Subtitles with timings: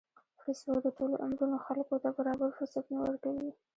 [0.43, 3.49] فېسبوک د ټولو عمرونو خلکو ته برابر فرصتونه ورکوي